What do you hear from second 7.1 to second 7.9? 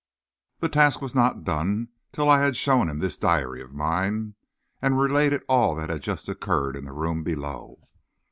below.